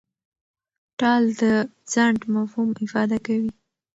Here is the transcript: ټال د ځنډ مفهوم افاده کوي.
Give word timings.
ټال 0.99 1.23
د 1.41 1.43
ځنډ 1.91 2.19
مفهوم 2.35 2.69
افاده 2.85 3.17
کوي. 3.25 3.51